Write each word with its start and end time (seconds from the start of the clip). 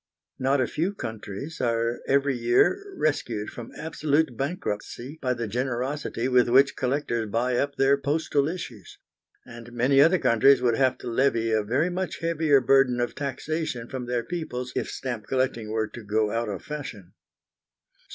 Not 0.39 0.59
a 0.59 0.65
few 0.65 0.95
countries 0.95 1.61
are 1.61 1.99
every 2.07 2.35
year 2.35 2.91
rescued 2.97 3.51
from 3.51 3.71
absolute 3.77 4.35
bankruptcy 4.35 5.19
by 5.21 5.35
the 5.35 5.47
generosity 5.47 6.27
with 6.27 6.49
which 6.49 6.75
collectors 6.75 7.29
buy 7.29 7.57
up 7.57 7.75
their 7.75 7.97
postal 7.97 8.47
issues; 8.47 8.97
and 9.45 9.71
many 9.71 10.01
other 10.01 10.17
countries 10.17 10.59
would 10.59 10.75
have 10.75 10.97
to 10.97 11.07
levy 11.07 11.51
a 11.51 11.61
very 11.61 11.91
much 11.91 12.17
heavier 12.19 12.59
burden 12.61 12.99
of 12.99 13.13
taxation 13.13 13.87
from 13.87 14.07
their 14.07 14.23
peoples 14.23 14.73
if 14.75 14.89
stamp 14.89 15.27
collecting 15.27 15.69
were 15.69 15.87
to 15.89 16.01
go 16.01 16.31
out 16.31 16.49
of 16.49 16.63
fashion. 16.63 17.13